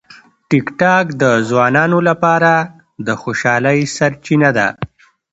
ټیکټاک 0.49 1.05
د 1.21 1.23
ځوانانو 1.49 1.99
لپاره 2.09 2.51
د 3.05 3.07
خوشالۍ 3.21 3.79
سرچینه 3.95 4.49
ده. 4.57 4.67